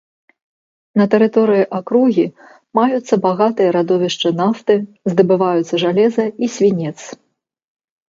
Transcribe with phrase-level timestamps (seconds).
[0.99, 2.25] На тэрыторыі акругі
[2.81, 4.81] маюцца багатыя радовішчы нафты,
[5.15, 6.99] здабываюцца жалеза і свінец.